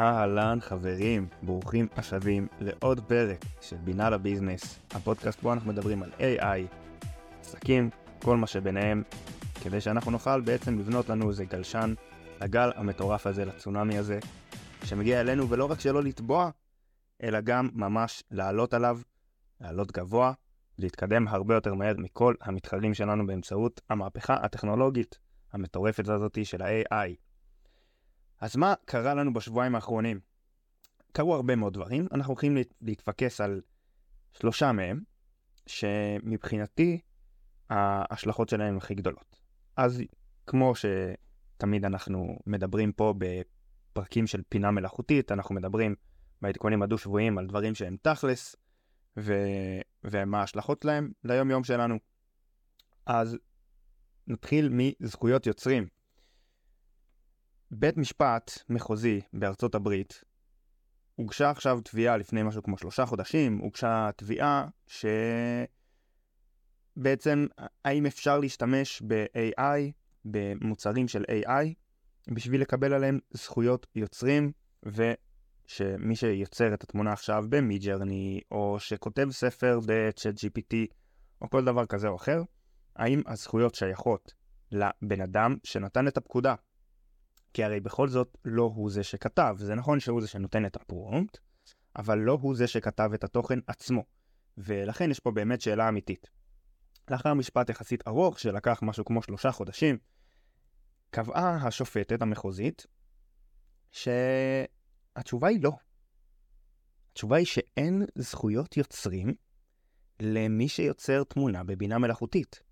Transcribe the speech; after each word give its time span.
אהלן 0.00 0.58
חברים, 0.60 1.28
ברוכים 1.42 1.88
השבים 1.96 2.46
לעוד 2.60 3.00
פרק 3.00 3.44
של 3.60 3.76
בינה 3.76 4.10
לביזנס, 4.10 4.78
הפודקאסט 4.94 5.42
בו 5.42 5.52
אנחנו 5.52 5.72
מדברים 5.72 6.02
על 6.02 6.10
AI, 6.18 6.74
עסקים, 7.40 7.90
כל 8.22 8.36
מה 8.36 8.46
שביניהם, 8.46 9.02
כדי 9.62 9.80
שאנחנו 9.80 10.10
נוכל 10.10 10.40
בעצם 10.40 10.78
לבנות 10.78 11.08
לנו 11.08 11.28
איזה 11.28 11.44
גלשן 11.44 11.94
לגל 12.40 12.70
המטורף 12.76 13.26
הזה, 13.26 13.44
לצונאמי 13.44 13.98
הזה, 13.98 14.18
שמגיע 14.84 15.20
אלינו 15.20 15.48
ולא 15.48 15.70
רק 15.70 15.80
שלא 15.80 16.02
לטבוע, 16.02 16.50
אלא 17.22 17.40
גם 17.40 17.68
ממש 17.72 18.22
לעלות 18.30 18.74
עליו, 18.74 18.98
לעלות 19.60 19.92
גבוה, 19.92 20.32
להתקדם 20.78 21.28
הרבה 21.28 21.54
יותר 21.54 21.74
מהר 21.74 21.94
מכל 21.98 22.34
המתחרים 22.40 22.94
שלנו 22.94 23.26
באמצעות 23.26 23.80
המהפכה 23.90 24.34
הטכנולוגית 24.34 25.18
המטורפת 25.52 26.08
הזאת 26.08 26.38
של 26.44 26.62
ה-AI. 26.62 27.29
אז 28.40 28.56
מה 28.56 28.74
קרה 28.84 29.14
לנו 29.14 29.32
בשבועיים 29.32 29.74
האחרונים? 29.74 30.20
קרו 31.12 31.34
הרבה 31.34 31.56
מאוד 31.56 31.72
דברים, 31.72 32.06
אנחנו 32.12 32.32
הולכים 32.32 32.56
להתפקס 32.80 33.40
על 33.40 33.60
שלושה 34.32 34.72
מהם, 34.72 35.00
שמבחינתי 35.66 37.00
ההשלכות 37.70 38.48
שלהם 38.48 38.76
הכי 38.76 38.94
גדולות. 38.94 39.40
אז 39.76 40.02
כמו 40.46 40.72
שתמיד 40.74 41.84
אנחנו 41.84 42.38
מדברים 42.46 42.92
פה 42.92 43.14
בפרקים 43.18 44.26
של 44.26 44.42
פינה 44.48 44.70
מלאכותית, 44.70 45.32
אנחנו 45.32 45.54
מדברים 45.54 45.94
בעדכונים 46.42 46.82
הדו-שבועיים 46.82 47.38
על 47.38 47.46
דברים 47.46 47.74
שהם 47.74 47.96
תכלס, 48.02 48.56
ו... 49.16 49.34
ומה 50.04 50.40
ההשלכות 50.40 50.84
להם 50.84 51.12
ליום 51.24 51.50
יום 51.50 51.64
שלנו. 51.64 51.98
אז 53.06 53.38
נתחיל 54.26 54.68
מזכויות 54.72 55.46
יוצרים. 55.46 55.86
בית 57.72 57.96
משפט 57.96 58.50
מחוזי 58.68 59.20
בארצות 59.32 59.74
הברית, 59.74 60.24
הוגשה 61.14 61.50
עכשיו 61.50 61.80
תביעה 61.80 62.16
לפני 62.16 62.42
משהו 62.42 62.62
כמו 62.62 62.78
שלושה 62.78 63.06
חודשים, 63.06 63.58
הוגשה 63.58 64.10
תביעה 64.16 64.66
שבעצם 66.96 67.46
האם 67.84 68.06
אפשר 68.06 68.38
להשתמש 68.38 69.02
ב-AI, 69.06 69.92
במוצרים 70.24 71.08
של 71.08 71.24
AI, 71.24 71.74
בשביל 72.28 72.60
לקבל 72.60 72.92
עליהם 72.92 73.18
זכויות 73.30 73.86
יוצרים, 73.94 74.52
ושמי 74.82 76.16
שיוצר 76.16 76.74
את 76.74 76.84
התמונה 76.84 77.12
עכשיו 77.12 77.44
במידג'רני, 77.48 78.40
או 78.50 78.76
שכותב 78.80 79.28
ספר 79.30 79.80
ב-chat 79.86 80.36
GPT, 80.36 80.76
או 81.42 81.50
כל 81.50 81.64
דבר 81.64 81.86
כזה 81.86 82.08
או 82.08 82.16
אחר, 82.16 82.42
האם 82.96 83.22
הזכויות 83.26 83.74
שייכות 83.74 84.34
לבן 84.72 85.20
אדם 85.20 85.56
שנתן 85.64 86.08
את 86.08 86.16
הפקודה 86.16 86.54
כי 87.52 87.64
הרי 87.64 87.80
בכל 87.80 88.08
זאת 88.08 88.36
לא 88.44 88.72
הוא 88.74 88.90
זה 88.90 89.02
שכתב. 89.02 89.56
זה 89.58 89.74
נכון 89.74 90.00
שהוא 90.00 90.20
זה 90.20 90.28
שנותן 90.28 90.66
את 90.66 90.76
הפרומפט, 90.76 91.38
אבל 91.96 92.18
לא 92.18 92.38
הוא 92.40 92.56
זה 92.56 92.66
שכתב 92.66 93.10
את 93.14 93.24
התוכן 93.24 93.58
עצמו. 93.66 94.04
ולכן 94.58 95.10
יש 95.10 95.20
פה 95.20 95.30
באמת 95.30 95.60
שאלה 95.60 95.88
אמיתית. 95.88 96.30
לאחר 97.10 97.34
משפט 97.34 97.70
יחסית 97.70 98.08
ארוך, 98.08 98.38
שלקח 98.38 98.80
משהו 98.82 99.04
כמו 99.04 99.22
שלושה 99.22 99.52
חודשים, 99.52 99.98
קבעה 101.10 101.66
השופטת 101.66 102.22
המחוזית 102.22 102.86
שהתשובה 103.90 105.48
היא 105.48 105.62
לא. 105.62 105.72
התשובה 107.12 107.36
היא 107.36 107.46
שאין 107.46 108.04
זכויות 108.18 108.76
יוצרים 108.76 109.34
למי 110.20 110.68
שיוצר 110.68 111.24
תמונה 111.24 111.64
בבינה 111.64 111.98
מלאכותית. 111.98 112.62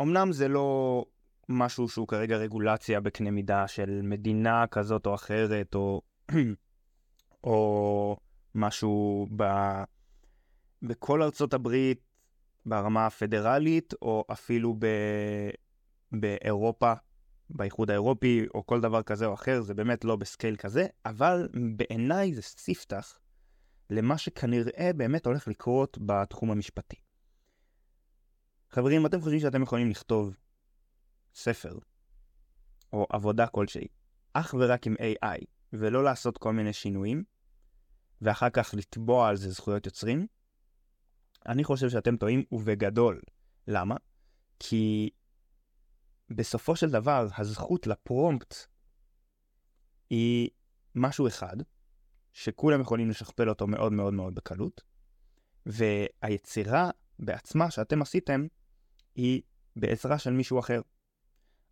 אמנם 0.00 0.32
זה 0.32 0.48
לא 0.48 1.04
משהו 1.48 1.88
שהוא 1.88 2.08
כרגע 2.08 2.36
רגולציה 2.36 3.00
בקנה 3.00 3.30
מידה 3.30 3.68
של 3.68 4.00
מדינה 4.02 4.66
כזאת 4.66 5.06
או 5.06 5.14
אחרת, 5.14 5.74
או, 5.74 6.02
או 7.44 8.16
משהו 8.54 9.26
ב, 9.36 9.44
בכל 10.82 11.22
ארצות 11.22 11.54
הברית 11.54 12.00
ברמה 12.66 13.06
הפדרלית, 13.06 13.94
או 14.02 14.24
אפילו 14.32 14.76
ב, 14.78 14.86
באירופה, 16.12 16.92
באיחוד 17.50 17.90
האירופי, 17.90 18.46
או 18.54 18.66
כל 18.66 18.80
דבר 18.80 19.02
כזה 19.02 19.26
או 19.26 19.34
אחר, 19.34 19.62
זה 19.62 19.74
באמת 19.74 20.04
לא 20.04 20.16
בסקייל 20.16 20.56
כזה, 20.56 20.86
אבל 21.06 21.48
בעיניי 21.76 22.34
זה 22.34 22.42
ספתח 22.42 23.18
למה 23.90 24.18
שכנראה 24.18 24.90
באמת 24.96 25.26
הולך 25.26 25.48
לקרות 25.48 25.98
בתחום 26.06 26.50
המשפטי. 26.50 26.96
חברים, 28.70 29.06
אתם 29.06 29.20
חושבים 29.20 29.40
שאתם 29.40 29.62
יכולים 29.62 29.90
לכתוב 29.90 30.34
ספר, 31.34 31.78
או 32.92 33.06
עבודה 33.10 33.46
כלשהי, 33.46 33.86
אך 34.32 34.54
ורק 34.58 34.86
עם 34.86 34.94
AI, 34.94 35.44
ולא 35.72 36.04
לעשות 36.04 36.38
כל 36.38 36.52
מיני 36.52 36.72
שינויים, 36.72 37.24
ואחר 38.22 38.50
כך 38.50 38.74
לתבוע 38.74 39.28
על 39.28 39.36
זה 39.36 39.50
זכויות 39.50 39.86
יוצרים, 39.86 40.26
אני 41.46 41.64
חושב 41.64 41.88
שאתם 41.88 42.16
טועים 42.16 42.44
ובגדול. 42.52 43.20
למה? 43.68 43.96
כי 44.58 45.10
בסופו 46.30 46.76
של 46.76 46.90
דבר 46.90 47.26
הזכות 47.36 47.86
לפרומפט 47.86 48.54
היא 50.10 50.50
משהו 50.94 51.26
אחד, 51.26 51.56
שכולם 52.32 52.80
יכולים 52.80 53.10
לשכפל 53.10 53.48
אותו 53.48 53.66
מאוד 53.66 53.92
מאוד 53.92 54.14
מאוד 54.14 54.34
בקלות, 54.34 54.80
והיצירה 55.66 56.90
בעצמה 57.18 57.70
שאתם 57.70 58.02
עשיתם 58.02 58.46
היא 59.14 59.42
בעזרה 59.76 60.18
של 60.18 60.30
מישהו 60.30 60.58
אחר. 60.58 60.80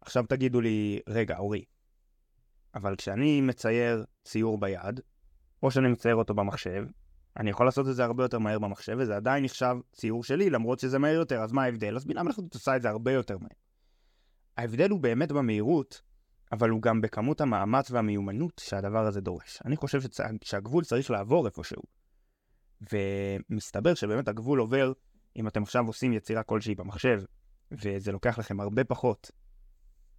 עכשיו 0.01 0.25
תגידו 0.29 0.61
לי, 0.61 1.01
רגע, 1.09 1.39
אורי, 1.39 1.65
אבל 2.75 2.97
כשאני 2.97 3.41
מצייר 3.41 4.05
ציור 4.25 4.59
ביד, 4.59 5.01
או 5.63 5.71
שאני 5.71 5.89
מצייר 5.89 6.15
אותו 6.15 6.35
במחשב, 6.35 6.85
אני 7.37 7.51
יכול 7.51 7.67
לעשות 7.67 7.89
את 7.89 7.97
זה 7.97 8.05
הרבה 8.05 8.25
יותר 8.25 8.39
מהר 8.39 8.59
במחשב, 8.59 8.97
וזה 8.99 9.17
עדיין 9.17 9.45
נחשב 9.45 9.77
ציור 9.93 10.25
שלי, 10.25 10.51
למרות 10.51 10.81
שזה 10.81 10.99
מהר 10.99 11.15
יותר, 11.15 11.43
אז 11.43 11.53
מה 11.53 11.65
ההבדל? 11.65 11.97
אז 11.97 12.05
בינה 12.05 12.23
מלאכותית 12.23 12.55
עושה 12.55 12.77
את 12.77 12.83
זה 12.83 12.89
הרבה 12.89 13.13
יותר 13.13 13.39
מהר. 13.39 13.51
ההבדל 14.57 14.91
הוא 14.91 15.01
באמת 15.01 15.33
במהירות, 15.33 16.03
אבל 16.53 16.71
הוא 16.71 16.83
גם 16.83 17.01
בכמות 17.01 17.41
המאמץ 17.41 17.91
והמיומנות 17.91 18.61
שהדבר 18.65 19.07
הזה 19.07 19.21
דורש. 19.21 19.59
אני 19.65 19.77
חושב 19.77 20.01
שצ... 20.01 20.21
שהגבול 20.45 20.85
צריך 20.85 21.11
לעבור 21.11 21.47
איפשהו. 21.47 21.83
ומסתבר 22.93 23.95
שבאמת 23.95 24.29
הגבול 24.29 24.59
עובר, 24.59 24.93
אם 25.37 25.49
אתם 25.49 25.63
עכשיו 25.63 25.87
עושים 25.87 26.13
יצירה 26.13 26.43
כלשהי 26.43 26.75
במחשב, 26.75 27.23
וזה 27.73 28.13
לוקח 28.13 28.39
לכם 28.39 28.61
הרבה 28.61 28.85
פחות 28.85 29.31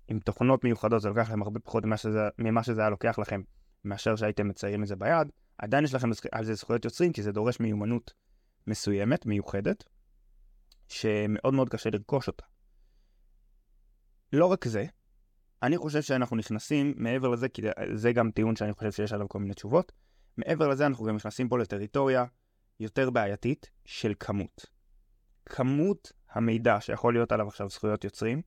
עם 0.08 0.20
תוכנות 0.20 0.64
מיוחדות 0.64 1.02
זה 1.02 1.10
לוקח 1.10 1.22
לכם 1.22 1.42
הרבה 1.42 1.60
פחות 1.60 1.86
ממה 1.86 1.98
שזה, 1.98 2.20
ממה 2.38 2.64
שזה 2.64 2.82
היה 2.82 2.90
לוקח 2.90 3.20
לכם 3.20 3.42
מאשר 3.86 4.16
שהייתם 4.16 4.48
מציירים 4.48 4.84
את 4.84 4.88
זה 4.88 4.96
ביד, 4.96 5.28
עדיין 5.58 5.84
יש 5.84 5.94
לכם 5.94 6.10
על 6.32 6.46
זה 6.46 6.54
זכויות 6.54 6.86
יוצרים 6.86 7.14
כי 7.14 7.24
זה 7.24 7.32
דורש 7.32 7.60
מיומנות 7.60 8.14
מסוימת, 8.68 9.26
מיוחדת, 9.26 9.84
שמאוד 10.88 11.54
מאוד 11.54 11.70
קשה 11.70 11.90
לרכוש 11.90 12.28
אותה. 12.28 12.46
לא 14.34 14.46
רק 14.46 14.68
זה, 14.68 14.86
אני 15.64 15.78
חושב 15.78 16.02
שאנחנו 16.02 16.38
נכנסים 16.38 16.94
מעבר 16.98 17.28
לזה, 17.28 17.50
כי 17.50 17.62
זה 17.94 18.14
גם 18.14 18.32
טיעון 18.32 18.56
שאני 18.56 18.74
חושב 18.74 18.92
שיש 18.92 19.14
עליו 19.14 19.30
כל 19.30 19.40
מיני 19.40 19.54
תשובות, 19.54 19.92
מעבר 20.38 20.68
לזה 20.68 20.86
אנחנו 20.86 21.06
גם 21.06 21.16
נכנסים 21.16 21.50
פה 21.50 21.58
לטריטוריה 21.60 22.26
יותר 22.80 23.10
בעייתית 23.10 23.70
של 23.86 24.14
כמות. 24.20 24.66
כמות 25.46 26.12
המידע 26.32 26.78
שיכול 26.82 27.14
להיות 27.14 27.32
עליו 27.32 27.48
עכשיו 27.48 27.70
זכויות 27.70 28.04
יוצרים, 28.04 28.42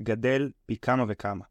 גדל 0.00 0.50
פי 0.66 0.76
כמה 0.76 1.04
וכמה. 1.08 1.44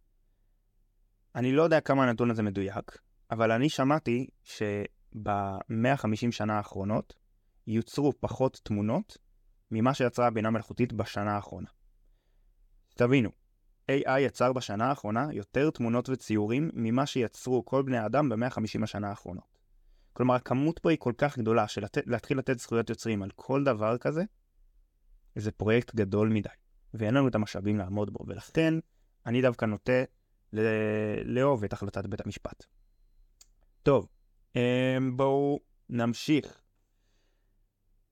אני 1.36 1.52
לא 1.52 1.64
יודע 1.64 1.82
כמה 1.82 2.04
הנתון 2.04 2.32
הזה 2.32 2.44
מדויק, 2.44 2.98
אבל 3.32 3.52
אני 3.52 3.70
שמעתי 3.70 4.28
שב-150 4.44 6.32
שנה 6.32 6.58
האחרונות 6.58 7.14
יוצרו 7.68 8.14
פחות 8.20 8.62
תמונות 8.64 9.18
ממה 9.72 9.94
שיצרה 9.94 10.28
הבינה 10.28 10.50
מלאכותית 10.50 10.94
בשנה 10.94 11.36
האחרונה. 11.36 11.70
תבינו, 12.96 13.30
AI 13.92 14.20
יצר 14.20 14.54
בשנה 14.54 14.86
האחרונה 14.86 15.28
יותר 15.32 15.70
תמונות 15.70 16.10
וציורים 16.10 16.70
ממה 16.74 17.06
שיצרו 17.06 17.66
כל 17.66 17.84
בני 17.84 17.98
האדם 17.98 18.30
ב-150 18.30 18.84
השנה 18.84 19.10
האחרונות. 19.10 19.58
כלומר, 20.14 20.36
הכמות 20.36 20.80
פה 20.80 20.90
היא 20.90 20.98
כל 21.00 21.14
כך 21.18 21.38
גדולה 21.38 21.68
שלהתחיל 21.68 22.38
לתת 22.38 22.60
זכויות 22.60 22.90
יוצרים 22.90 23.24
על 23.24 23.30
כל 23.36 23.64
דבר 23.64 23.98
כזה, 23.98 24.24
זה 25.36 25.52
פרויקט 25.52 25.96
גדול 25.96 26.30
מדי. 26.30 26.50
ואין 26.98 27.14
לנו 27.14 27.28
את 27.28 27.36
המשאבים 27.36 27.78
לעמוד 27.78 28.14
בו, 28.14 28.24
ולכן 28.28 28.74
אני 29.26 29.42
דווקא 29.42 29.66
נוטה 29.66 30.04
לאהוב 31.26 31.64
את 31.64 31.74
החלטת 31.74 32.06
בית 32.06 32.26
המשפט. 32.26 32.66
טוב, 33.84 34.08
אמ, 34.56 35.18
בואו 35.18 35.60
נמשיך. 35.90 36.62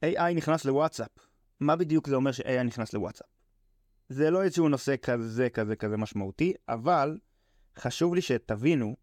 AI 0.06 0.34
נכנס 0.36 0.66
לוואטסאפ. 0.66 1.12
מה 1.60 1.76
בדיוק 1.76 2.08
זה 2.08 2.16
אומר 2.16 2.32
ש-AI 2.32 2.64
נכנס 2.64 2.94
לוואטסאפ? 2.94 3.28
זה 4.10 4.32
לא 4.32 4.44
איזשהו 4.44 4.70
נושא 4.70 4.96
כזה 5.02 5.50
כזה 5.50 5.76
כזה 5.76 5.98
משמעותי, 5.98 6.54
אבל 6.70 7.18
חשוב 7.78 8.16
לי 8.16 8.22
שתבינו 8.22 8.96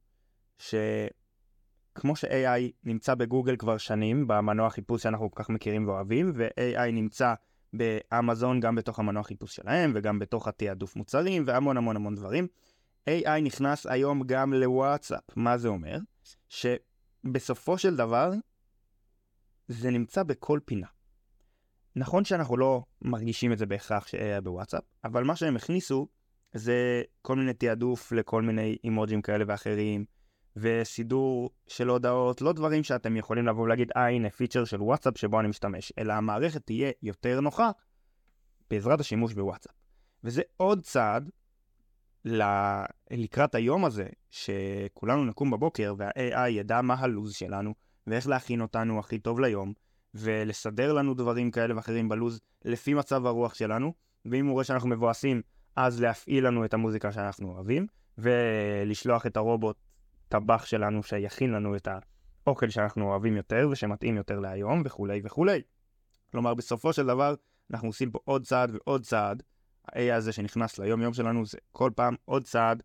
שכמו 0.59 2.17
ש-AI 2.17 2.73
נמצא 2.85 3.15
בגוגל 3.15 3.57
כבר 3.57 3.79
שנים, 3.79 4.29
במנוע 4.29 4.71
חיפוש 4.71 5.03
שאנחנו 5.03 5.31
כל 5.31 5.43
כך 5.43 5.51
מכירים 5.51 5.89
ואוהבים, 5.89 6.33
ו-AI 6.35 6.91
נמצא 6.93 7.35
באמזון, 7.73 8.61
גם 8.61 8.75
בתוך 8.75 8.99
המנוע 8.99 9.23
חיפוש 9.23 9.57
שלהם, 9.57 9.93
וגם 9.95 10.19
בתוך 10.19 10.49
התעדוף 10.49 10.97
מוצרים, 10.97 11.45
והמון 11.47 11.77
המון 11.77 11.97
המון 11.97 12.15
דברים. 12.15 12.47
AI 13.11 13.41
נכנס 13.43 13.87
היום 13.87 14.23
גם 14.27 14.55
לוואטסאפ. 14.55 15.23
מה 15.37 15.59
זה 15.59 15.69
אומר? 15.69 15.99
שבסופו 16.49 17.79
של 17.79 17.97
דבר, 17.97 18.33
זה 19.69 19.91
נמצא 19.91 20.23
בכל 20.23 20.61
פינה. 20.65 20.87
נכון 21.97 22.25
שאנחנו 22.25 22.57
לא 22.57 22.83
מרגישים 23.03 23.53
את 23.53 23.59
זה 23.59 23.67
בהכרח 23.67 24.07
ש-AI 24.07 24.41
בוואטסאפ, 24.43 24.83
אבל 25.05 25.25
מה 25.25 25.37
שהם 25.37 25.57
הכניסו 25.57 26.09
זה 26.53 27.03
כל 27.23 27.37
מיני 27.37 27.55
תעדוף 27.55 28.13
לכל 28.13 28.43
מיני 28.43 28.77
אימוג'ים 28.85 29.23
כאלה 29.23 29.45
ואחרים, 29.49 30.05
וסידור 30.57 31.51
של 31.67 31.89
הודעות, 31.89 32.41
לא 32.41 32.53
דברים 32.53 32.83
שאתם 32.83 33.17
יכולים 33.17 33.47
לבוא 33.47 33.63
ולהגיד, 33.63 33.93
אה 33.97 34.09
הנה 34.09 34.31
פיצ'ר 34.31 34.65
של 34.65 34.83
וואטסאפ 34.83 35.19
שבו 35.19 35.41
אני 35.41 35.49
משתמש, 35.49 35.93
אלא 35.99 36.13
המערכת 36.13 36.67
תהיה 36.67 36.91
יותר 37.03 37.41
נוחה 37.41 37.71
בעזרת 38.71 39.01
השימוש 39.01 39.35
בוואטסאפ. 39.35 39.73
וזה 40.25 40.43
עוד 40.57 40.83
צעד 40.83 41.31
ל... 42.25 42.43
לקראת 43.11 43.55
היום 43.55 43.85
הזה, 43.85 44.07
שכולנו 44.31 45.25
נקום 45.25 45.51
בבוקר 45.51 45.95
וה-AI 45.99 46.49
ידע 46.49 46.81
מה 46.81 46.95
הלו"ז 46.95 47.35
שלנו, 47.35 47.75
ואיך 48.07 48.29
להכין 48.29 48.61
אותנו 48.61 48.99
הכי 48.99 49.19
טוב 49.19 49.41
ליום, 49.41 49.73
ולסדר 50.15 50.93
לנו 50.93 51.15
דברים 51.15 51.51
כאלה 51.51 51.77
ואחרים 51.77 52.09
בלו"ז 52.09 52.41
לפי 52.65 52.95
מצב 52.95 53.27
הרוח 53.27 53.55
שלנו, 53.55 53.93
ואם 54.25 54.47
הוא 54.47 54.53
רואה 54.53 54.65
שאנחנו 54.65 54.89
מבואסים, 54.89 55.43
אז 55.77 56.01
להפעיל 56.01 56.47
לנו 56.47 56.65
את 56.65 56.75
המוזיקה 56.75 57.13
שאנחנו 57.13 57.53
אוהבים, 57.53 57.87
ולשלוח 58.19 59.27
את 59.27 59.37
הרובוט 59.37 59.77
טבח 60.33 60.67
שלנו 60.67 61.03
שיכין 61.03 61.53
לנו 61.53 61.77
את 61.77 61.89
האוכל 62.47 62.71
שאנחנו 62.71 63.11
אוהבים 63.11 63.37
יותר 63.37 63.69
ושמתאים 63.73 64.17
יותר 64.17 64.41
להיום 64.41 64.83
וכולי 64.85 65.21
וכולי. 65.25 65.63
כלומר, 66.31 66.55
בסופו 66.55 66.93
של 66.93 67.07
דבר, 67.07 67.35
אנחנו 67.71 67.89
עושים 67.89 68.11
פה 68.11 68.19
עוד 68.25 68.45
צעד 68.45 68.71
ועוד 68.71 69.03
צעד. 69.03 69.43
ה-AI 69.89 70.15
הזה 70.15 70.33
שנכנס 70.33 70.79
ליום 70.79 71.03
יום 71.03 71.15
שלנו 71.15 71.47
זה 71.47 71.59
כל 71.73 71.91
פעם 71.97 72.15
עוד 72.25 72.45
צעד 72.45 72.83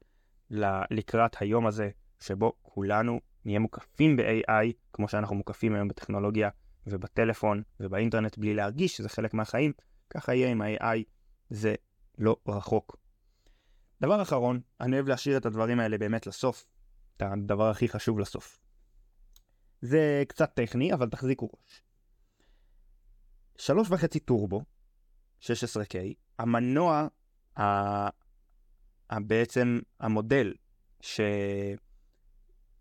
לקראת 0.91 1.41
היום 1.41 1.67
הזה, 1.67 1.89
שבו 2.19 2.53
כולנו 2.61 3.21
נהיה 3.45 3.59
מוקפים 3.59 4.17
ב-AI, 4.17 4.73
כמו 4.93 5.07
שאנחנו 5.07 5.35
מוקפים 5.35 5.75
היום 5.75 5.87
בטכנולוגיה 5.87 6.49
ובטלפון 6.87 7.61
ובאינטרנט, 7.79 8.37
בלי 8.37 8.53
להרגיש 8.53 8.97
שזה 8.97 9.09
חלק 9.09 9.33
מהחיים, 9.33 9.71
ככה 10.09 10.33
יהיה 10.33 10.51
עם 10.51 10.61
ה-AI, 10.61 10.97
זה 11.49 11.75
לא 12.17 12.35
רחוק. 12.47 12.97
דבר 14.01 14.21
אחרון, 14.21 14.59
אני 14.81 14.95
אוהב 14.95 15.07
להשאיר 15.07 15.37
את 15.37 15.45
הדברים 15.45 15.79
האלה 15.79 15.97
באמת 15.97 16.27
לסוף, 16.27 16.65
את 17.17 17.21
הדבר 17.21 17.69
הכי 17.69 17.89
חשוב 17.89 18.19
לסוף. 18.19 18.59
זה 19.81 20.23
קצת 20.27 20.53
טכני, 20.53 20.93
אבל 20.93 21.09
תחזיקו 21.09 21.45
ראש. 21.45 21.81
שלוש 23.57 23.87
וחצי 23.91 24.19
טורבו, 24.19 24.61
16K, 25.41 25.95
המנוע, 26.39 27.07
ה... 27.57 27.63
ה... 29.09 29.19
בעצם 29.19 29.79
המודל 29.99 30.53
ש... 31.01 31.21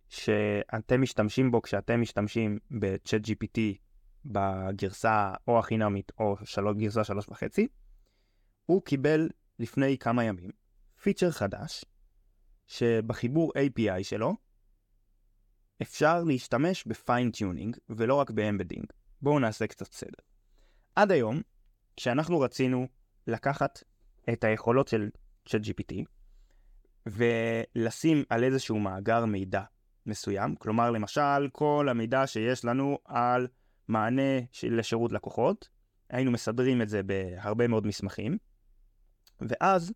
שאתם 0.09 1.03
משתמשים 1.03 1.51
בו 1.51 1.63
כשאתם 1.63 2.01
משתמשים 2.01 2.59
ב-chat 2.71 3.27
GPT 3.27 3.61
בגרסה 4.25 5.33
או 5.49 5.59
החינמית 5.59 6.13
או 6.19 6.37
שלוש, 6.45 6.77
גרסה 6.77 7.05
שלוש 7.05 7.29
וחצי, 7.29 7.69
הוא 8.67 8.83
קיבל 8.83 9.29
לפני 9.59 9.99
כמה 9.99 10.25
ימים 10.25 10.51
פיצ'ר 11.03 11.31
חדש 11.31 11.85
שבחיבור 12.67 13.53
API 13.53 14.03
שלו 14.05 14.37
אפשר 15.83 16.25
להשתמש 16.25 16.85
ב 16.87 16.94
fine-tuning 16.94 17.77
ולא 17.89 18.15
רק 18.15 18.31
ב 18.31 18.36
embedding. 18.36 18.87
בואו 19.23 19.39
נעשה 19.39 19.67
קצת 19.67 19.93
סדר. 19.93 20.23
עד 20.97 21.13
היום, 21.13 21.41
כשאנחנו 21.97 22.41
רצינו 22.41 22.87
לקחת 23.27 23.83
את 24.33 24.45
היכולות 24.45 24.89
של 24.89 25.11
ChatGPT 25.49 25.95
ולשים 27.07 28.25
על 28.29 28.45
איזשהו 28.45 28.79
מאגר 28.79 29.25
מידע 29.25 29.63
מסוים, 30.07 30.57
כלומר 30.57 30.91
למשל 30.91 31.49
כל 31.53 31.87
המידע 31.91 32.27
שיש 32.27 32.65
לנו 32.65 32.99
על 33.05 33.49
מענה 33.89 34.41
לשירות 34.63 35.13
לקוחות, 35.13 35.69
היינו 36.11 36.31
מסדרים 36.31 36.83
את 36.83 36.89
זה 36.89 37.03
בהרבה 37.03 37.69
מאוד 37.69 37.87
מסמכים, 37.87 38.39
ואז 39.41 39.93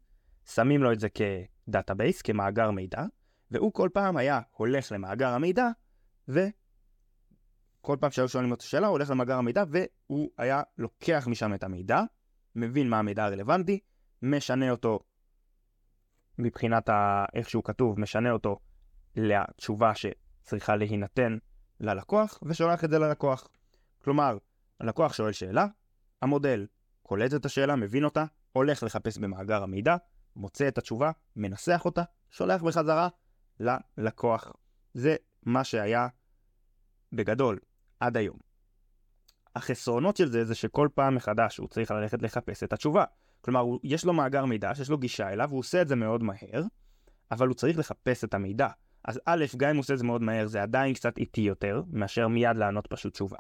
שמים 0.55 0.83
לו 0.83 0.93
את 0.93 1.01
זה 1.01 1.09
כדאטאבייס, 1.09 2.23
כמאגר 2.23 2.71
מידע, 2.71 3.05
והוא 3.51 3.73
כל 3.73 3.89
פעם 3.93 4.17
היה 4.17 4.41
הולך 4.51 4.93
למאגר 4.93 5.29
המידע, 5.29 5.69
וכל 6.29 7.97
פעם 8.01 8.11
שהיו 8.11 8.29
שואלים 8.29 8.51
אותו 8.51 8.65
שאלה, 8.65 8.87
הוא 8.87 8.93
הולך 8.93 9.11
למאגר 9.11 9.37
המידע, 9.37 9.65
והוא 9.71 10.31
היה 10.39 10.63
לוקח 10.79 11.27
משם 11.31 11.55
את 11.55 11.63
המידע, 11.63 12.03
מבין 12.55 12.89
מה 12.89 12.99
המידע 12.99 13.25
הרלוונטי, 13.25 13.81
משנה 14.23 14.71
אותו 14.71 15.01
מבחינת 16.39 16.89
ה... 16.89 17.25
איך 17.35 17.51
שהוא 17.51 17.65
כתוב, 17.65 18.01
משנה 18.01 18.31
אותו 18.31 18.59
לתשובה 19.17 19.93
שצריכה 19.95 20.77
להינתן 20.77 21.39
ללקוח, 21.81 22.39
ושולח 22.43 22.85
את 22.85 22.91
זה 22.91 22.99
ללקוח. 22.99 23.49
כלומר, 23.99 24.39
הלקוח 24.81 25.13
שואל 25.13 25.33
שאלה, 25.33 25.67
המודל 26.23 26.67
קולט 27.03 27.35
את 27.35 27.45
השאלה, 27.45 27.77
מבין 27.77 28.05
אותה, 28.05 28.25
הולך 28.53 28.83
לחפש 28.83 29.19
במאגר 29.19 29.63
המידע, 29.63 29.97
מוצא 30.37 30.69
את 30.69 30.79
התשובה, 30.79 31.11
מנסח 31.37 31.83
אותה, 31.85 32.03
שולח 32.31 32.63
בחזרה 32.63 33.09
ללקוח. 33.61 34.53
זה 34.95 35.17
מה 35.43 35.65
שהיה 35.65 36.09
בגדול 37.13 37.59
עד 38.01 38.17
היום. 38.17 38.39
החסרונות 39.57 40.17
של 40.17 40.29
זה 40.31 40.45
זה 40.45 40.55
שכל 40.55 40.89
פעם 40.95 41.15
מחדש 41.15 41.57
הוא 41.57 41.69
צריך 41.69 41.91
ללכת 41.91 42.23
לחפש 42.23 42.63
את 42.63 42.73
התשובה. 42.73 43.05
כלומר, 43.41 43.61
הוא, 43.61 43.81
יש 43.83 44.05
לו 44.05 44.13
מאגר 44.13 44.45
מידע 44.45 44.75
שיש 44.75 44.91
לו 44.91 44.99
גישה 44.99 45.33
אליו, 45.33 45.51
הוא 45.51 45.59
עושה 45.59 45.83
את 45.83 45.89
זה 45.89 45.97
מאוד 45.97 46.23
מהר, 46.23 46.63
אבל 47.31 47.49
הוא 47.49 47.55
צריך 47.55 47.79
לחפש 47.79 48.25
את 48.25 48.35
המידע. 48.35 48.69
אז 49.05 49.21
א', 49.25 49.45
גם 49.57 49.71
אם 49.71 49.77
הוא 49.77 49.81
עושה 49.81 49.93
את 49.95 49.99
זה 49.99 50.05
מאוד 50.05 50.23
מהר, 50.23 50.47
זה 50.47 50.63
עדיין 50.63 50.95
קצת 50.95 51.19
איטי 51.19 51.41
יותר, 51.41 51.83
מאשר 51.93 52.29
מיד 52.29 52.57
לענות 52.57 52.87
פשוט 52.87 53.13
תשובה, 53.13 53.39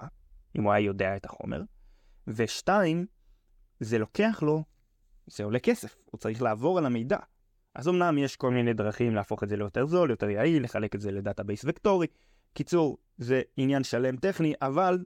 אם 0.59 0.63
הוא 0.63 0.73
היה 0.73 0.85
יודע 0.87 1.17
את 1.17 1.25
החומר. 1.25 1.63
ושתיים, 2.27 3.07
זה 3.81 3.99
לוקח 3.99 4.43
לו, 4.43 4.65
זה 5.31 5.45
עולה 5.45 5.59
כסף, 5.59 5.97
הוא 6.05 6.19
צריך 6.19 6.43
לעבור 6.43 6.79
על 6.79 6.87
המידע. 6.87 7.19
אז 7.75 7.89
אמנם 7.89 8.19
יש 8.19 8.37
כל 8.37 8.51
מיני 8.51 8.73
דרכים 8.73 9.15
להפוך 9.15 9.43
את 9.43 9.49
זה 9.49 9.57
ליותר 9.57 9.87
זול, 9.87 10.11
יותר 10.11 10.29
יעיל, 10.29 10.65
לחלק 10.65 10.95
את 10.95 11.01
זה 11.01 11.11
ל 11.11 11.17
database 11.17 11.65
וקטורי. 11.69 12.07
קיצור, 12.55 12.99
זה 13.19 13.43
עניין 13.57 13.85
שלם 13.85 14.17
טכני, 14.17 14.55
אבל 14.63 14.99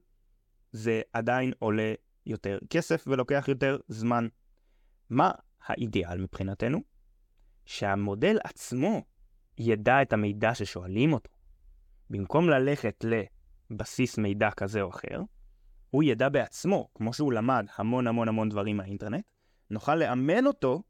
זה 0.72 1.02
עדיין 1.12 1.52
עולה 1.58 1.94
יותר 2.26 2.58
כסף 2.70 3.04
ולוקח 3.06 3.44
יותר 3.48 3.78
זמן. 3.88 4.28
מה 5.10 5.30
האידיאל 5.66 6.18
מבחינתנו? 6.18 6.80
שהמודל 7.66 8.38
עצמו 8.44 9.02
ידע 9.58 10.02
את 10.02 10.12
המידע 10.12 10.54
ששואלים 10.54 11.12
אותו. 11.12 11.30
במקום 12.10 12.48
ללכת 12.48 13.04
לבסיס 13.70 14.18
מידע 14.18 14.50
כזה 14.50 14.82
או 14.82 14.90
אחר, 14.90 15.22
הוא 15.90 16.02
ידע 16.02 16.28
בעצמו, 16.28 16.88
כמו 16.94 17.12
שהוא 17.12 17.32
למד 17.32 17.66
המון 17.78 18.06
המון 18.06 18.28
המון 18.28 18.48
דברים 18.48 18.76
מהאינטרנט, 18.76 19.24
נוכל 19.70 19.94
לאמן 19.94 20.46
אותו 20.46 20.82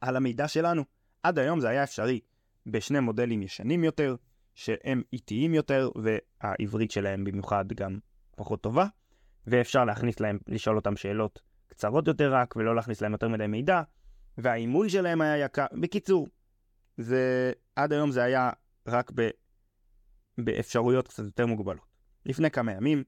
על 0.00 0.16
המידע 0.16 0.48
שלנו. 0.48 0.84
עד 1.22 1.38
היום 1.38 1.60
זה 1.60 1.68
היה 1.68 1.84
אפשרי 1.84 2.20
בשני 2.66 3.00
מודלים 3.00 3.42
ישנים 3.42 3.84
יותר, 3.84 4.16
שהם 4.54 5.02
איטיים 5.12 5.54
יותר, 5.54 5.90
והעברית 6.02 6.90
שלהם 6.90 7.24
במיוחד 7.24 7.72
גם 7.72 7.98
פחות 8.36 8.60
טובה, 8.62 8.86
ואפשר 9.46 9.84
להכניס 9.84 10.20
להם, 10.20 10.38
לשאול 10.48 10.76
אותם 10.76 10.96
שאלות 10.96 11.42
קצרות 11.68 12.08
יותר 12.08 12.34
רק, 12.34 12.56
ולא 12.56 12.76
להכניס 12.76 13.00
להם 13.00 13.12
יותר 13.12 13.28
מדי 13.28 13.46
מידע, 13.46 13.82
והאימוי 14.38 14.90
שלהם 14.90 15.20
היה 15.20 15.44
יקר. 15.44 15.66
בקיצור, 15.80 16.28
זה, 16.96 17.52
עד 17.76 17.92
היום 17.92 18.10
זה 18.10 18.22
היה 18.22 18.50
רק 18.86 19.10
ב, 19.14 19.28
באפשרויות 20.38 21.08
קצת 21.08 21.24
יותר 21.24 21.46
מוגבלות. 21.46 21.84
לפני 22.26 22.50
כמה 22.50 22.72
ימים, 22.72 23.04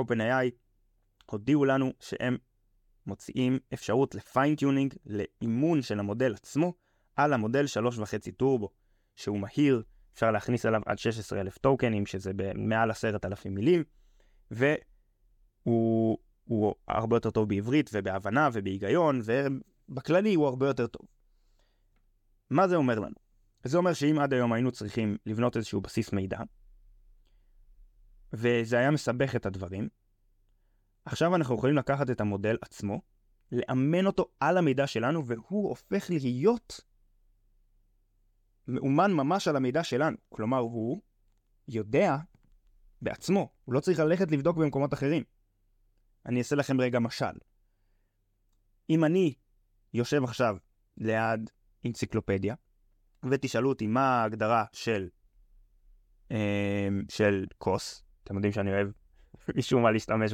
OpenAI 0.00 0.50
הודיעו 1.26 1.64
לנו 1.64 1.92
שהם 2.00 2.36
מוציאים 3.06 3.58
אפשרות 3.74 4.14
ל 4.14 4.20
fine-tuning, 4.20 4.94
לאימון 5.06 5.82
של 5.82 6.00
המודל 6.00 6.34
עצמו, 6.34 6.74
על 7.16 7.32
המודל 7.32 7.64
3.5 7.92 8.30
טורבו, 8.36 8.70
שהוא 9.16 9.38
מהיר, 9.38 9.82
אפשר 10.14 10.30
להכניס 10.30 10.66
עליו 10.66 10.82
עד 10.86 10.98
16,000 10.98 11.58
טוקנים, 11.58 12.06
שזה 12.06 12.32
במעל 12.36 12.90
10,000 12.90 13.54
מילים, 13.54 13.84
והוא 14.50 16.18
הרבה 16.88 17.16
יותר 17.16 17.30
טוב 17.30 17.48
בעברית 17.48 17.90
ובהבנה 17.92 18.48
ובהיגיון, 18.52 19.20
ובכללי 19.24 20.34
הוא 20.34 20.46
הרבה 20.46 20.66
יותר 20.66 20.86
טוב. 20.86 21.06
מה 22.50 22.68
זה 22.68 22.76
אומר 22.76 22.98
לנו? 22.98 23.14
זה 23.64 23.78
אומר 23.78 23.92
שאם 23.92 24.18
עד 24.18 24.32
היום 24.32 24.52
היינו 24.52 24.72
צריכים 24.72 25.16
לבנות 25.26 25.56
איזשהו 25.56 25.80
בסיס 25.80 26.12
מידע, 26.12 26.38
וזה 28.32 28.78
היה 28.78 28.90
מסבך 28.90 29.36
את 29.36 29.46
הדברים, 29.46 29.88
עכשיו 31.04 31.34
אנחנו 31.34 31.54
יכולים 31.54 31.76
לקחת 31.76 32.10
את 32.10 32.20
המודל 32.20 32.56
עצמו, 32.60 33.02
לאמן 33.52 34.06
אותו 34.06 34.26
על 34.40 34.58
המידע 34.58 34.86
שלנו, 34.86 35.26
והוא 35.26 35.68
הופך 35.68 36.10
להיות 36.10 36.80
מאומן 38.68 39.12
ממש 39.12 39.48
על 39.48 39.56
המידע 39.56 39.84
שלנו. 39.84 40.16
כלומר, 40.28 40.58
הוא 40.58 41.00
יודע 41.68 42.16
בעצמו, 43.02 43.52
הוא 43.64 43.74
לא 43.74 43.80
צריך 43.80 43.98
ללכת 43.98 44.30
לבדוק 44.30 44.56
במקומות 44.56 44.94
אחרים. 44.94 45.22
אני 46.26 46.38
אעשה 46.38 46.56
לכם 46.56 46.80
רגע 46.80 46.98
משל. 46.98 47.34
אם 48.90 49.04
אני 49.04 49.34
יושב 49.94 50.24
עכשיו 50.24 50.56
ליד 50.96 51.50
אנציקלופדיה, 51.86 52.54
ותשאלו 53.30 53.68
אותי 53.68 53.86
מה 53.86 54.00
ההגדרה 54.00 54.64
של, 54.72 55.08
אה, 56.30 56.88
של 57.08 57.46
כוס, 57.58 58.04
אתם 58.24 58.34
יודעים 58.34 58.52
שאני 58.52 58.72
אוהב 58.72 58.88
משום 59.56 59.82
מה 59.82 59.90
להשתמש 59.90 60.32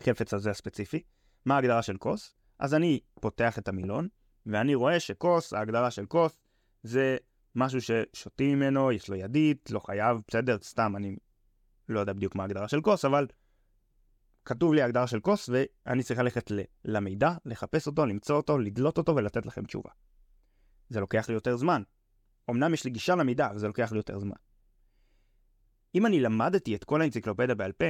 בחפץ 0.00 0.34
הזה 0.34 0.50
הספציפי, 0.50 1.02
מה 1.44 1.54
ההגדרה 1.54 1.82
של 1.82 1.96
כוס, 1.96 2.34
אז 2.58 2.74
אני 2.74 3.00
פותח 3.20 3.58
את 3.58 3.68
המילון, 3.68 4.08
ואני 4.46 4.74
רואה 4.74 5.00
שכוס, 5.00 5.52
ההגדרה 5.52 5.90
של 5.90 6.06
כוס, 6.06 6.40
זה 6.82 7.16
משהו 7.54 7.78
ששותים 7.80 8.58
ממנו, 8.58 8.92
יש 8.92 9.08
לו 9.08 9.16
ידית, 9.16 9.70
לא 9.70 9.80
חייב, 9.80 10.20
בסדר, 10.28 10.56
סתם, 10.62 10.96
אני 10.96 11.16
לא 11.88 12.00
יודע 12.00 12.12
בדיוק 12.12 12.34
מה 12.34 12.42
ההגדרה 12.42 12.68
של 12.68 12.80
כוס, 12.80 13.04
אבל 13.04 13.26
כתוב 14.44 14.74
לי 14.74 14.82
הגדרה 14.82 15.06
של 15.06 15.20
כוס, 15.20 15.48
ואני 15.48 16.02
צריך 16.02 16.20
ללכת 16.20 16.50
למידע, 16.84 17.32
לחפש 17.44 17.86
אותו, 17.86 18.06
למצוא 18.06 18.36
אותו, 18.36 18.58
לדלות 18.58 18.98
אותו 18.98 19.16
ולתת 19.16 19.46
לכם 19.46 19.64
תשובה. 19.64 19.90
זה 20.88 21.00
לוקח 21.00 21.28
לי 21.28 21.34
יותר 21.34 21.56
זמן. 21.56 21.82
אמנם 22.50 22.74
יש 22.74 22.84
לי 22.84 22.90
גישה 22.90 23.14
למידע, 23.14 23.46
אבל 23.50 23.58
זה 23.58 23.66
לוקח 23.66 23.92
לי 23.92 23.98
יותר 23.98 24.18
זמן. 24.18 24.36
אם 25.94 26.06
אני 26.06 26.20
למדתי 26.20 26.74
את 26.74 26.84
כל 26.84 27.02
האנציקלופדיה 27.02 27.54
בעל 27.54 27.72
פה, 27.72 27.86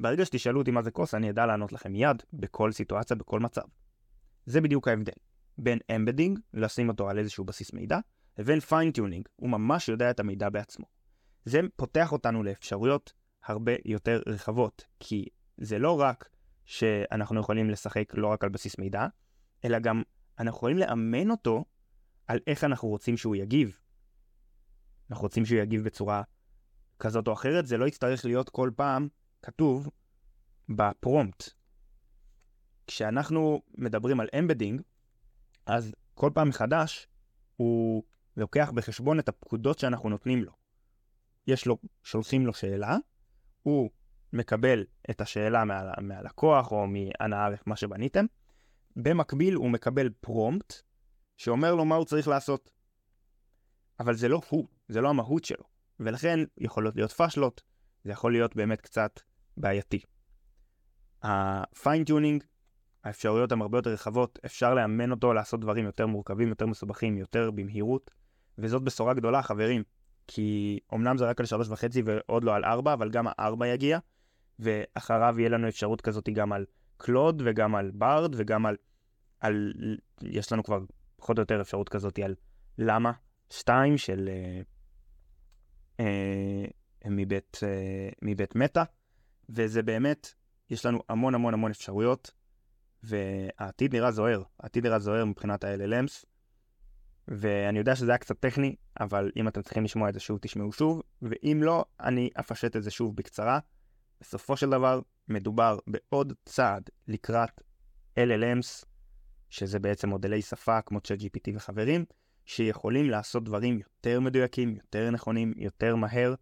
ברגע 0.00 0.24
שתשאלו 0.24 0.60
אותי 0.60 0.70
מה 0.70 0.82
זה 0.82 0.90
כוס, 0.90 1.14
אני 1.14 1.30
אדע 1.30 1.46
לענות 1.46 1.72
לכם 1.72 1.92
מיד, 1.92 2.22
בכל 2.32 2.72
סיטואציה, 2.72 3.16
בכל 3.16 3.40
מצב. 3.40 3.62
זה 4.46 4.60
בדיוק 4.60 4.88
ההבדל. 4.88 5.12
בין 5.58 5.78
embedding, 5.96 6.38
לשים 6.54 6.88
אותו 6.88 7.08
על 7.08 7.18
איזשהו 7.18 7.44
בסיס 7.44 7.72
מידע, 7.72 7.98
לבין 8.38 8.60
fine-tuning, 8.60 9.28
הוא 9.36 9.50
ממש 9.50 9.88
יודע 9.88 10.10
את 10.10 10.20
המידע 10.20 10.48
בעצמו. 10.48 10.86
זה 11.44 11.60
פותח 11.76 12.12
אותנו 12.12 12.42
לאפשרויות 12.42 13.12
הרבה 13.44 13.72
יותר 13.84 14.22
רחבות, 14.26 14.84
כי 15.00 15.26
זה 15.58 15.78
לא 15.78 16.00
רק 16.00 16.28
שאנחנו 16.64 17.40
יכולים 17.40 17.70
לשחק 17.70 18.12
לא 18.14 18.26
רק 18.26 18.44
על 18.44 18.50
בסיס 18.50 18.78
מידע, 18.78 19.06
אלא 19.64 19.78
גם 19.78 20.02
אנחנו 20.38 20.56
יכולים 20.56 20.78
לאמן 20.78 21.30
אותו 21.30 21.64
על 22.26 22.38
איך 22.46 22.64
אנחנו 22.64 22.88
רוצים 22.88 23.16
שהוא 23.16 23.36
יגיב. 23.36 23.78
אנחנו 25.10 25.22
רוצים 25.22 25.44
שהוא 25.44 25.58
יגיב 25.58 25.84
בצורה 25.84 26.22
כזאת 26.98 27.28
או 27.28 27.32
אחרת, 27.32 27.66
זה 27.66 27.78
לא 27.78 27.86
יצטרך 27.86 28.24
להיות 28.24 28.48
כל 28.48 28.70
פעם 28.76 29.08
כתוב 29.42 29.88
בפרומפט. 30.68 31.50
כשאנחנו 32.86 33.62
מדברים 33.78 34.20
על 34.20 34.28
אמבדינג, 34.38 34.82
אז 35.66 35.94
כל 36.14 36.30
פעם 36.34 36.48
מחדש 36.48 37.08
הוא 37.56 38.02
לוקח 38.36 38.70
בחשבון 38.74 39.18
את 39.18 39.28
הפקודות 39.28 39.78
שאנחנו 39.78 40.08
נותנים 40.08 40.44
לו. 40.44 40.52
יש 41.46 41.66
לו, 41.66 41.78
שולחים 42.02 42.46
לו 42.46 42.54
שאלה, 42.54 42.96
הוא 43.62 43.90
מקבל 44.32 44.84
את 45.10 45.20
השאלה 45.20 45.64
מה, 45.64 45.92
מהלקוח 46.00 46.72
או 46.72 46.86
מהמערכת 46.86 47.62
מה 47.66 47.76
שבניתם, 47.76 48.24
במקביל 48.96 49.54
הוא 49.54 49.70
מקבל 49.70 50.10
prompt 50.20 50.74
שאומר 51.36 51.74
לו 51.74 51.84
מה 51.84 51.94
הוא 51.94 52.04
צריך 52.04 52.28
לעשות. 52.28 52.70
אבל 54.00 54.14
זה 54.14 54.28
לא 54.28 54.40
הוא, 54.48 54.68
זה 54.88 55.00
לא 55.00 55.08
המהות 55.08 55.44
שלו, 55.44 55.64
ולכן 56.00 56.40
יכולות 56.58 56.96
להיות 56.96 57.12
פאשלות, 57.12 57.62
זה 58.04 58.12
יכול 58.12 58.32
להיות 58.32 58.56
באמת 58.56 58.80
קצת 58.80 59.20
בעייתי. 59.60 60.00
ה 61.22 61.31
fine-tuning, 61.31 62.44
האפשרויות 63.04 63.52
הן 63.52 63.60
הרבה 63.60 63.78
יותר 63.78 63.90
רחבות, 63.90 64.38
אפשר 64.46 64.74
לאמן 64.74 65.10
אותו 65.10 65.32
לעשות 65.32 65.60
דברים 65.60 65.84
יותר 65.84 66.06
מורכבים, 66.06 66.48
יותר 66.48 66.66
מסובכים, 66.66 67.18
יותר 67.18 67.50
במהירות, 67.50 68.10
וזאת 68.58 68.82
בשורה 68.82 69.14
גדולה, 69.14 69.42
חברים, 69.42 69.82
כי 70.26 70.78
אמנם 70.94 71.16
זה 71.16 71.24
רק 71.24 71.40
על 71.40 71.46
שלוש 71.46 71.68
וחצי 71.68 72.02
ועוד 72.04 72.44
לא 72.44 72.54
על 72.54 72.64
ארבע, 72.64 72.92
אבל 72.92 73.10
גם 73.10 73.26
הארבע 73.28 73.66
יגיע, 73.66 73.98
ואחריו 74.58 75.34
יהיה 75.38 75.48
לנו 75.48 75.68
אפשרות 75.68 76.00
כזאת 76.00 76.28
גם 76.28 76.52
על 76.52 76.64
קלוד 76.96 77.42
וגם 77.44 77.74
על 77.74 77.90
ברד 77.94 78.34
וגם 78.36 78.66
על, 78.66 78.76
על... 79.40 79.72
יש 80.22 80.52
לנו 80.52 80.64
כבר 80.64 80.80
פחות 81.16 81.38
או 81.38 81.42
יותר 81.42 81.60
אפשרות 81.60 81.88
כזאת 81.88 82.18
על 82.18 82.34
למה 82.78 83.12
שתיים 83.50 83.98
של 83.98 84.28
אה, 84.28 84.60
אה, 86.00 87.10
מבית, 87.10 87.60
אה, 87.62 88.08
מבית 88.22 88.56
מטא, 88.56 88.82
וזה 89.50 89.82
באמת, 89.82 90.34
יש 90.70 90.86
לנו 90.86 91.02
המון 91.08 91.34
המון 91.34 91.54
המון 91.54 91.70
אפשרויות, 91.70 92.30
והעתיד 93.02 93.94
נראה 93.94 94.10
זוהר, 94.10 94.42
העתיד 94.60 94.86
נראה 94.86 94.98
זוהר 94.98 95.24
מבחינת 95.24 95.64
ה-LLMs, 95.64 96.24
ואני 97.28 97.78
יודע 97.78 97.96
שזה 97.96 98.10
היה 98.10 98.18
קצת 98.18 98.40
טכני, 98.40 98.76
אבל 99.00 99.30
אם 99.36 99.48
אתם 99.48 99.62
צריכים 99.62 99.84
לשמוע 99.84 100.08
את 100.08 100.14
זה 100.14 100.20
שוב, 100.20 100.38
תשמעו 100.38 100.72
שוב, 100.72 101.02
ואם 101.22 101.60
לא, 101.62 101.84
אני 102.00 102.30
אפשט 102.40 102.76
את 102.76 102.82
זה 102.82 102.90
שוב 102.90 103.16
בקצרה. 103.16 103.58
בסופו 104.20 104.56
של 104.56 104.70
דבר, 104.70 105.00
מדובר 105.28 105.78
בעוד 105.86 106.32
צעד 106.44 106.90
לקראת 107.08 107.62
LLMs, 108.18 108.86
שזה 109.50 109.78
בעצם 109.78 110.08
מודלי 110.08 110.42
שפה 110.42 110.82
כמו 110.82 110.98
ChatGPT 110.98 111.52
וחברים, 111.54 112.04
שיכולים 112.44 113.10
לעשות 113.10 113.44
דברים 113.44 113.78
יותר 113.78 114.20
מדויקים, 114.20 114.76
יותר 114.76 115.10
נכונים, 115.10 115.52
יותר 115.56 115.96
מהר, 115.96 116.34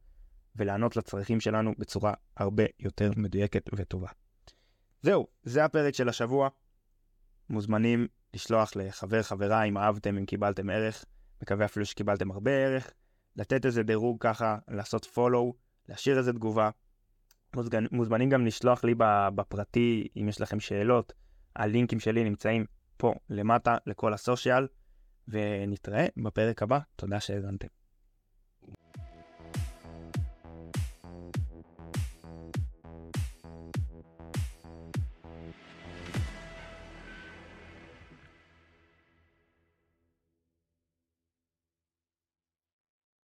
ולענות 0.59 0.97
לצרכים 0.97 1.41
שלנו 1.41 1.73
בצורה 1.79 2.15
הרבה 2.37 2.65
יותר 2.81 3.11
מדויקת 3.17 3.71
וטובה. 3.73 4.09
זהו, 5.03 5.27
זה 5.43 5.65
הפרק 5.65 5.95
של 5.95 6.09
השבוע. 6.09 6.49
מוזמנים 7.51 8.07
לשלוח 8.35 8.73
לחבר 8.77 9.23
חברה 9.23 9.63
אם 9.63 9.79
אהבתם, 9.79 10.19
אם 10.19 10.27
קיבלתם 10.27 10.71
ערך, 10.71 11.05
מקווה 11.43 11.65
אפילו 11.65 11.87
שקיבלתם 11.87 12.31
הרבה 12.31 12.51
ערך, 12.51 12.91
לתת 13.37 13.67
איזה 13.67 13.83
דירוג 13.83 14.17
ככה, 14.21 14.59
לעשות 14.69 15.05
follow, 15.05 15.53
להשאיר 15.89 16.19
איזה 16.19 16.33
תגובה. 16.33 16.71
מוזמנים 17.93 18.31
גם 18.31 18.47
לשלוח 18.47 18.85
לי 18.85 18.95
בפרטי 19.35 20.09
אם 20.17 20.29
יש 20.29 20.41
לכם 20.41 20.61
שאלות, 20.61 21.13
הלינקים 21.57 22.01
שלי 22.01 22.25
נמצאים 22.25 22.65
פה 22.97 23.15
למטה 23.31 23.77
לכל 23.87 24.15
הסושיאל, 24.15 24.67
ונתראה 25.29 26.07
בפרק 26.17 26.63
הבא. 26.63 26.79
תודה 26.97 27.21
שהאזנתם. 27.21 27.78